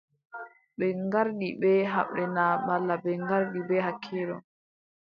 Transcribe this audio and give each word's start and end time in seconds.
Ɓe 0.77 0.85
ngardi 1.05 1.47
bee 1.61 1.81
haɓre 1.93 2.23
na 2.35 2.43
malla 2.65 2.93
ɓe 3.03 3.11
ngardi 3.25 3.59
bee 3.67 3.81
hakkiilo? 3.85 4.35